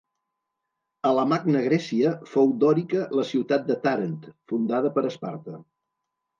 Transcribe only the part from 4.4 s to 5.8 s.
fundada per Esparta.